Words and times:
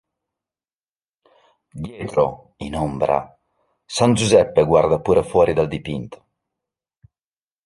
Dietro, 1.85 2.53
in 2.55 2.75
ombra, 2.75 3.37
san 3.85 4.15
Giuseppe 4.15 4.65
guarda 4.65 4.99
pure 4.99 5.21
fuori 5.21 5.53
dal 5.53 5.67
dipinto. 5.67 6.25